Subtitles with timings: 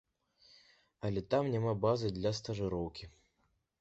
[1.09, 3.03] Але там няма базы для стажыроўкі.